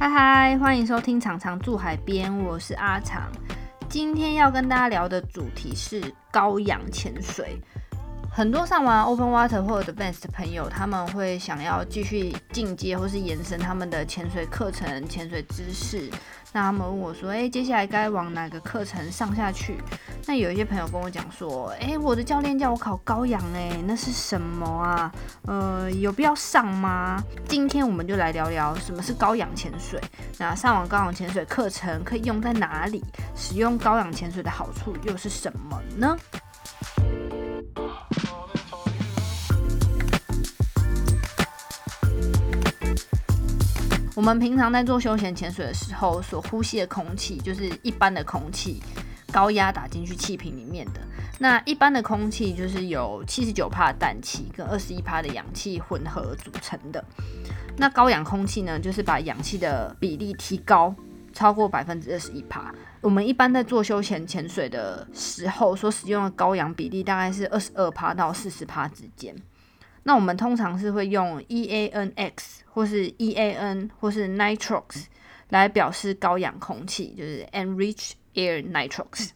[0.00, 3.28] 嗨嗨，欢迎收听《常常住海边》，我是阿长。
[3.88, 7.60] 今天要跟大家聊的主题是高氧潜水。
[8.38, 16.08] 很多上完 Open Water 或者 Advanced 的朋友，他们会想要继续进阶或是延伸他们的潜水课程、潜水知识。
[16.52, 19.78] 那他们问我说：“诶，接下来该往哪个课程上下去？”
[20.24, 25.12] 那有一些朋友跟我讲说：“诶，我的教练叫我考高氧，诶，那是什么啊？
[25.46, 30.00] 呃，有必要上吗？”今天我们就来聊聊什么是高氧潜水。
[30.38, 33.02] 那上完高氧潜水课程可以用在哪里？
[33.34, 36.16] 使用高氧潜水的好处又是什么呢？
[44.18, 48.82] 我们平常在做休闲潜水的时候，所呼吸的空气就是一般的空气，
[49.30, 51.00] 高压打进去气瓶里面的。
[51.38, 57.02] 那一般的空气就是有七十九帕的氮气跟二十一帕的氧气混合组成的。
[57.76, 60.92] 那高氧空气呢，就是把氧气的比例提高，
[61.32, 62.74] 超过百分之二十一帕。
[63.00, 69.32] 我们一般在做休闲潜水的时候，所使用的高氧比例大概是二十二帕到四十帕之间。
[70.08, 75.04] 那我们通常是会用 EANX 或是 EAN 或是 Nitrox
[75.50, 79.32] 来表示高氧空气，就是 Enriched Air Nitrox。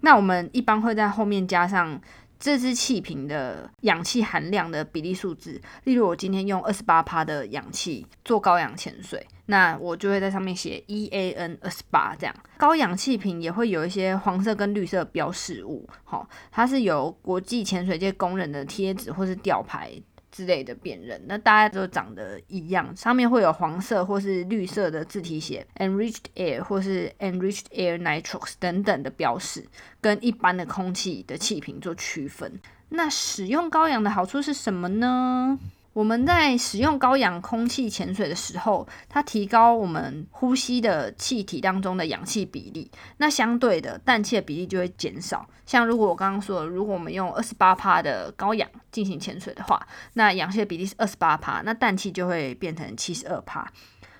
[0.00, 2.00] 那我们一般会在后面加上
[2.40, 5.60] 这支气瓶的氧气含量的比例数字。
[5.84, 12.34] 例如，我今天用二十八帕的氧气做高氧潜水，那我就会在上面写 EAN 二十八这样。
[12.56, 19.92] 高氧气瓶也会有一些黄色跟绿色标示物，好，它是由国际潜水界公认的贴纸或是吊牌。
[20.32, 29.64] 之类的辨认，那大家都长得一样，上面会有黄色或是绿色的字体写 enriched air 或是 enriched air nitrox 等等的标识，
[30.00, 32.60] 跟一般的空气的气瓶做区分。
[32.90, 35.58] 那使用高氧的好处是什么呢？
[36.00, 45.46] 我们在使用高氧空气潜水的时候，它提高我们呼吸的气体当中的氧气比例，那相对的氮气的比例就会减少。
[45.66, 53.70] 像如果我刚刚说，如果我们用二十八帕的高氧进行潜水的话，那氧气的比例是二十八帕，那氮气就会变成七十二帕。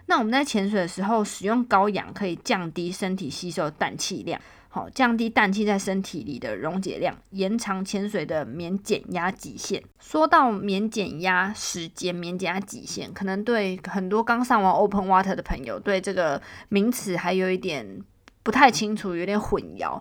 [0.05, 4.39] 那我们在潜水的时候使用高氧，可以降低身体吸收氮气量。
[4.73, 9.83] 好，降低氮气在身体里的溶解量，延长潜水的免减压极限。
[9.99, 18.01] 说到免减压时间、免减压极限，可能对很多刚上完 Open Water 的朋友，对这个名词还有一点
[18.45, 20.01] 不太清楚，有点混淆。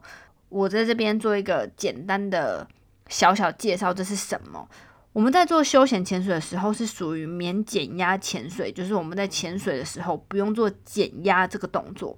[0.49, 2.67] 我在这边做一个简单的
[3.07, 4.69] 小小介绍，这是什么？
[5.13, 12.15] 我们在做休闲潜水的时候，是属于免减压潜水，就是我们在潜水的时候不用做减压这个动作。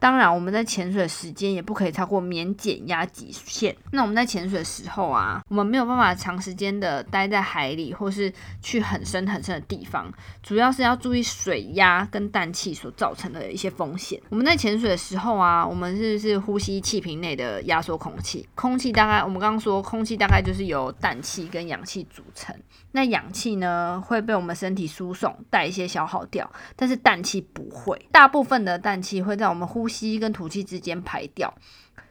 [0.00, 3.76] 当然，我们在潜水时间也不可以超过免减压极限。
[3.92, 10.10] 那我们在潜水时候啊，我们没有办法长时间的待在海里，或是去很深很深的地方，
[10.42, 14.20] 主要是要注意水压跟氮气所造成的一些风险。
[14.30, 22.56] 我们在潜水的时候啊，我们是是呼吸气瓶内的压缩空气，空气大概我们刚刚说，空气大概就是由氮气跟氧气组成。
[22.92, 27.96] 那氧气呢会被我们身体输送代谢消耗掉，但是氮气不会。
[28.10, 31.52] 大部分的氮气会在我们呼吸跟吐气之间排掉，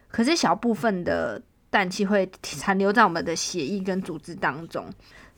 [0.08, 4.88] 可是小部分的氮气会残留在我们的血液跟组织当中，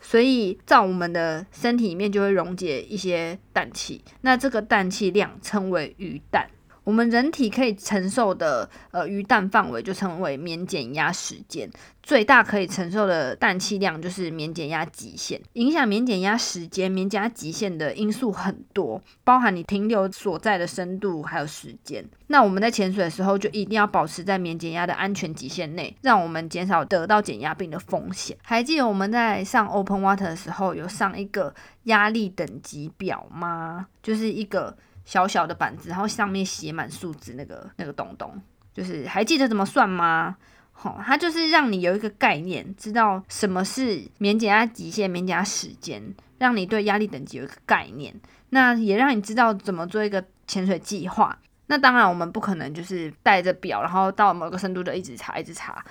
[0.01, 4.03] 所以在我们的身体里面就会溶解一些氮气。
[4.23, 6.49] 那这个氮气量称为余氮。
[6.85, 11.71] 我们人体可以承受的呃鱼氮范围就称为免减压时间，
[12.03, 15.41] 最大可以承受的氮气量就是免减压极限。
[15.53, 22.05] 影响免减压时间、免减压极限的因素很多，包含你停留所在的深度还有时间。
[22.27, 28.37] 那我们在潜水的时候就一定要保持在免减压的安全极限内，让我们减少得到减压病的风险。
[28.43, 31.55] 还记得我们在上 Open Water 的时候有上一个
[31.85, 33.87] 压力等级表吗？
[34.03, 34.77] 就是一个。
[35.05, 38.41] 小小的板子，然后上面写满数字，那个那个东东，
[38.73, 40.37] 就是还记得怎么算吗？
[40.73, 46.03] 好，它就是让你有一个概念，知道什么是免减压极限、免减压时间，
[46.39, 48.15] 让你对压力等级有一个概念。
[48.51, 51.39] 那也让你知道怎么做一个潜水计划。
[51.67, 55.85] 那当然，我们不可能就是带着表，然后到某个深度就一直查、一直查。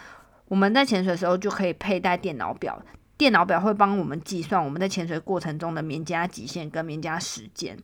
[0.47, 2.79] 我们在潜水的时候就可以佩戴电脑表，
[3.17, 7.77] 电脑表会帮我们计算我们在潜水过程中的免减压极限跟免减压时间。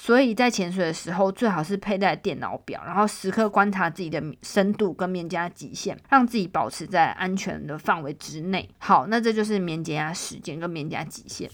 [0.00, 8.70] 所以在潜水的时候，最好是佩戴电脑表，然后时刻观察自己的深度跟面加极限，让自己保持在安全的范围之内。
[8.78, 11.50] 好，那这就是免解压时间跟免解压极限。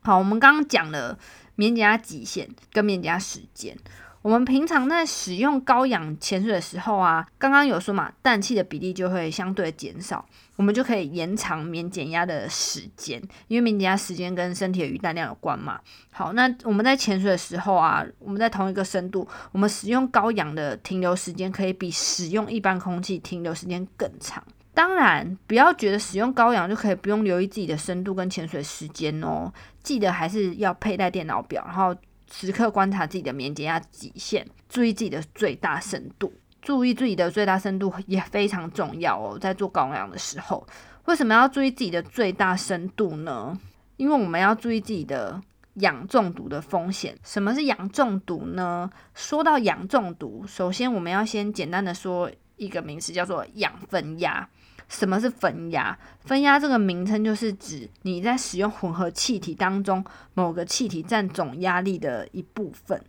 [0.00, 1.18] 好，我们刚刚讲了
[1.56, 3.76] 免解压极限跟免减压时间，
[4.26, 10.26] 我们平常在使用高氧潜水的时候啊，刚刚有说嘛，氮气的比例就会相对减少，
[10.56, 15.78] 我们就可以延长免减压的时间，因为免减压时间跟身体的鱼氮量有关嘛。
[16.10, 24.42] 好，那我们在潜水的时候啊，我们在同一个深度，我们使用高氧的停留时间可以比使用一般空气停留时间更长。
[24.74, 29.52] 当然，不要觉得使用高氧就可以不用留意自己的深度跟潜水时间哦，
[29.84, 31.94] 记得还是要佩戴电脑表，然后。
[32.30, 36.32] 时刻观察自己的免减压极限，注意自己的最大深度。
[36.62, 40.66] 注意自己的最大深度也非常重要哦，在做高氧的时候，
[41.04, 43.56] 为什么要注意自己的最大深度呢？
[43.96, 45.40] 因为我们要注意自己的
[45.74, 47.16] 氧中毒的风险。
[47.22, 48.90] 什么是氧中毒呢？
[49.14, 54.48] 说到氧中毒，首先我们要先简单的说一个名词，叫做氧分压。
[54.88, 55.96] 什么是分压？
[56.20, 60.04] 分压这个名称就是指你在使用混合气体当中，
[60.34, 63.02] 某个气体占总压力的一部分。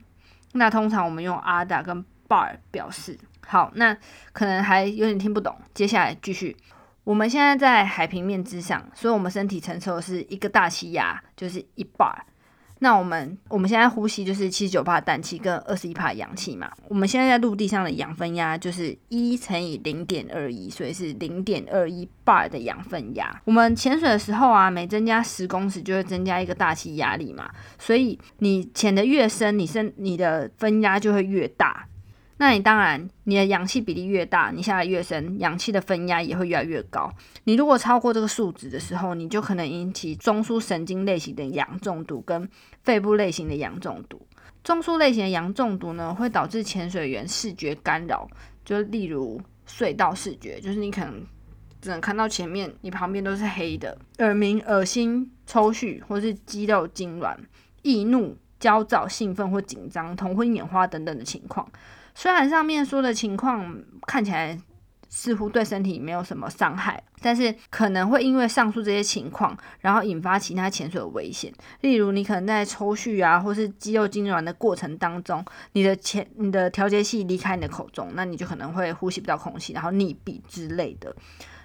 [0.53, 3.17] 那通常我们用阿达跟 bar 表示。
[3.45, 3.95] 好，那
[4.33, 5.55] 可能还有点听不懂。
[5.73, 6.57] 接下来继续，
[7.05, 12.17] 我们现在在海平面之上，所以我们身体承受的是一个大气压，就是一 bar。
[12.79, 16.69] 那我们我们现在呼吸就是七十九帕氮气跟二十一帕氧气嘛。
[16.87, 23.41] 我们现在在陆地上的氧分压就是一乘以零点二一，所以是零点二一巴的氧分压。
[23.45, 31.87] 我们潜水的时候啊，每增加十公尺就会增加一个大气压力嘛，所以你潜的越深，你身你的分压就会越大。
[32.39, 37.11] 那你当然，你的氧气比例越大，你下来越深，氧气的分压也会越来越高。
[37.45, 42.47] 你如果超过这个数值的时候，你就可能引起中枢神经类型的氧中毒跟
[42.83, 44.21] 肺部类型的氧中毒。
[44.63, 48.27] 中枢类型的氧中毒呢，会导致潜水员视觉干扰，
[48.63, 51.25] 就例如隧道视觉，就是你可能
[51.81, 57.35] 只能看到前面，你旁边都是黑的；耳鸣、恶心、抽搐，或是肌肉痉挛、
[57.81, 61.67] 易怒、焦躁、兴奋或紧张、头昏眼花等等的情况。
[62.13, 63.75] 虽然上面说的情况
[64.07, 64.59] 看起来
[65.09, 71.53] 似乎对身体没有什么伤害，但是可能会因为上述这些情况，然后引发其他潜水的危险。
[71.81, 75.43] 例如，你可能在抽蓄啊，或是肌肉痉挛的过程当中，
[75.73, 81.15] 你的潜你的调节器离开你的口中，那你就可能会呼吸不到空气，然后溺毙之类的。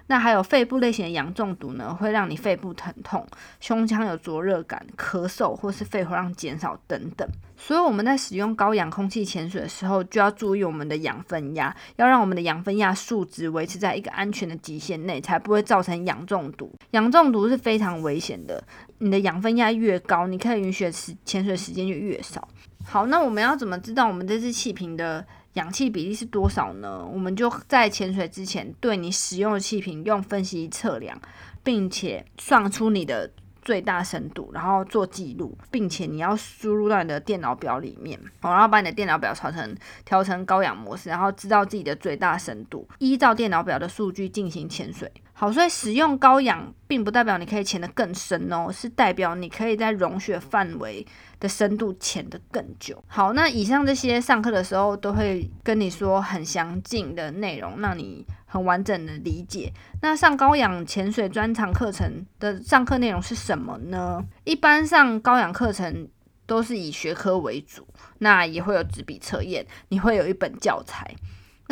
[0.07, 3.27] 那还有肺部类型的氧中毒呢，会让你肺部疼痛、
[3.61, 7.29] 胸腔有灼热感、咳嗽或是肺活量减少等等。
[7.57, 16.73] 所以我们在使用高氧空气潜水的时候，就要注意我们的氧分压，要让我们的氧分压数值维持在一个安全的极限内，才不会造成氧中毒。
[16.91, 18.63] 氧中毒是非常危险的，
[18.99, 22.47] 你的氧分压越高，你可以允许的时潜水时间就越少。
[22.85, 25.25] 好，那我们要怎么知道我们这支气瓶的？
[25.55, 27.05] 氧气比例是多少呢？
[27.05, 31.21] 我们就在潜水之前，对你使用的气瓶用分析测量，
[31.63, 45.11] 并且算出你的最大深度，然后做记录，并且你要输入到你的电脑表里面，然后把你的电脑表调成调成高氧模式，然后知道自己的最大深度，依照电脑表的数据进行潜水。
[45.43, 51.05] 好，所以使用高氧并不代表你可以潜得更深哦，是代表你可以在溶血范围
[51.41, 53.03] 的深度潜得更久。
[53.09, 59.73] 好，那以上这些上课的时候都会跟你说很详尽的内容，让你很完整的理解。
[60.01, 64.25] 那上高氧潜水专长课程的上课内容是什么呢？
[64.45, 66.09] 一般上高氧课程
[66.47, 67.85] 都是以学科为主，
[68.19, 71.17] 那也会有纸笔测验，你会有一本教材。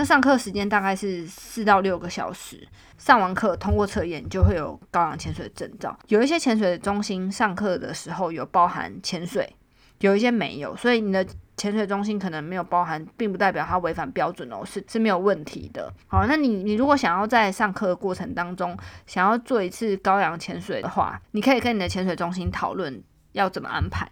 [0.00, 2.67] 那上课时间大概是四到六个小时，
[2.97, 5.94] 上完课通过测验就会有高氧潜水的证照。
[6.08, 9.54] 有一些潜水中心上课的时候有包含潜水，
[9.99, 11.23] 有一些没有，所以你的
[11.59, 15.92] 潜水中心可能没有包含，并不代表它违反标准哦，是是没有问题的。
[16.07, 23.02] 好，那你你如果想要在上课的过程当中想要做一次高氧潜水的话，你可以跟你的潜水中心讨论
[23.33, 24.09] 要怎么安排。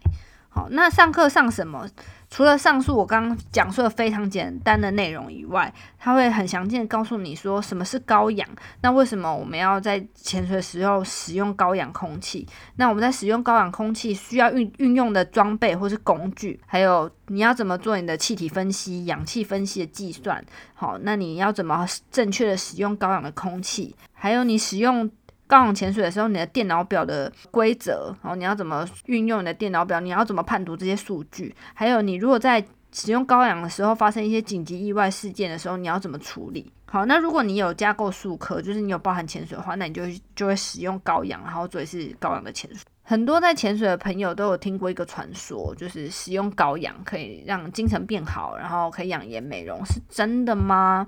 [0.51, 1.87] 好，那上课上什么？
[2.31, 8.47] 除了上述我刚刚讲述的非常简单的内容以外，他会很详尽的告诉你说什么是高氧，
[8.81, 12.47] 那为什么我们要在潜水时候使用高氧空气？
[12.75, 20.43] 那我们在使用高氧空气需要运运用的装备或是工具，还有你要怎么做你的气体分析、氧气分析的计算？
[20.75, 23.95] 好，那你要怎么正确的使用高氧的空气？
[24.13, 25.09] 还有你使用。
[25.49, 29.99] 高氧潜水的时候，你的电脑表的规则，然后你要怎么运用你的电脑表？
[29.99, 31.55] 你要怎么判读这些数据？
[31.73, 36.71] 还有，你如果在使用高氧的时候发生一些紧急意外事件的时候，你要怎么处理？
[36.85, 40.03] 好，那如果你有加购数科，就是你有包含潜水的话，那你就
[40.35, 42.83] 就会使用高氧，然后做一次高氧的潜水。
[43.09, 51.07] 很多在潜水的朋友都有听过一个传说，就是使用高氧可以让精神变好，然后可以养颜美容，是真的吗？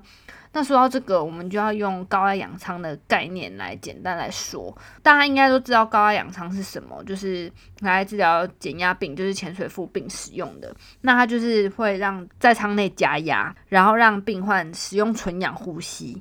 [0.52, 4.76] 那说到这个，我们就要用高压氧舱的概念来简单来说。
[5.00, 7.48] 大家应该都知道高压氧舱是什么，就是
[7.82, 10.74] 来治疗减压病，就是潜水副病使用的。
[11.02, 16.20] 那它就是会让在舱内加压，然后让病患使用纯氧呼吸。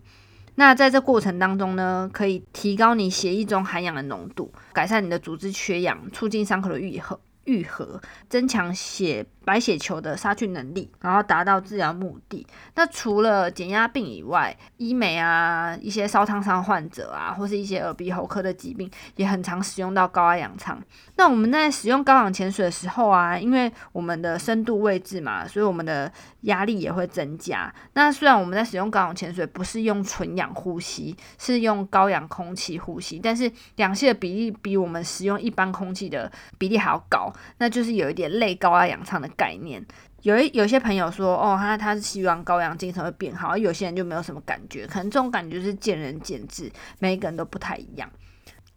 [0.56, 7.20] 那在这过程当中呢，可以提高你血液中含氧的浓度，改善你的组织缺氧，促进伤口的愈合。
[7.46, 12.46] 愈合，增强血白血球的杀菌能力，然后达到治疗目的。
[12.76, 20.82] 那除了减压病以外，医美啊，一些烧烫伤患者啊，或是一些耳鼻喉科的疾病，也很常使用到高压氧舱。
[21.16, 27.74] 那我们在使用高氧潜水的时候啊，因为我们的深度位置嘛，所以我们的压力也会增加。
[27.94, 39.86] 那虽然我们在使用高氧潜水不是用纯氧呼吸，是用高氧空气呼吸，但是氧气的比例比我们使用一般空气的比例还要高，那就是有一点类高压氧舱的概念。
[40.22, 48.08] 有一有些朋友说，哦，他他是希望高氧精神会变好，而有些人就没有什么感觉，可能这种感觉是见仁见智，每一个人都不太一样。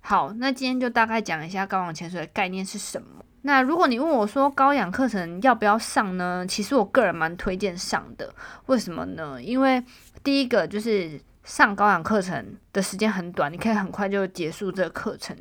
[0.01, 3.23] 好，那今天就大概讲一下高氧潜水的概念是什么。
[3.43, 6.47] 那如果你问我说高氧课程要不要上呢？
[6.49, 8.35] 其实我个人蛮推荐上的。
[8.67, 9.43] 为什么呢？
[9.43, 9.85] 因为
[10.23, 15.37] 第一个就是上高氧课程的时间很短，你可以很快就结束这个课程。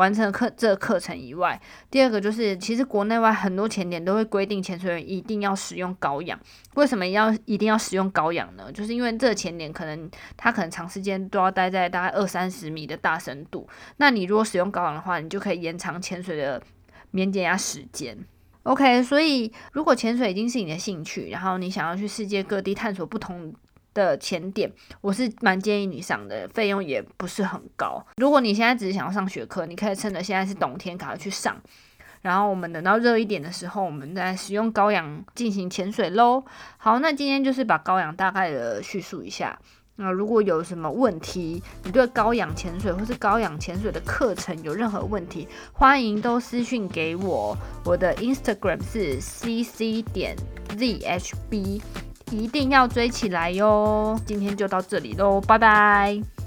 [0.00, 6.40] 完成课这个课程以外，第二个就是其实国内外很多潜点都会规定潜水员一定要使用高氧。
[6.76, 8.72] 为什么要一定要使用高氧呢？
[8.72, 16.62] 就是因为这个潜点可能它可能长时间都要待在大概二三十米的大深度，那你如果使用高氧的话，你就可以延长潜水的
[17.10, 18.16] 免减压时间。
[18.62, 23.54] OK，所以如果潜水已经是你的兴趣，然后你想要去世界各地探索不同。
[24.00, 28.02] 的前点，我是蛮建议你上的，费用也不是很高。
[28.16, 31.60] 如果你现在只是想要上学课，你可以趁着现在是冬天赶快去上，
[32.22, 36.42] 然后我们等到热一点的时候，我们再使用高氧进行潜水喽。
[36.78, 39.58] 好，那今天就是把高氧大概的叙述一下。
[39.96, 47.54] 那如果有什么问题，你对高氧潜水或是高氧潜水的课程有任何问题，欢迎都私讯给我。
[47.84, 50.34] 我的 Instagram 是 cc 点
[50.70, 51.82] zhb。
[52.30, 54.18] 一定要追起来哟！
[54.24, 56.39] 今天就到这里喽，拜拜。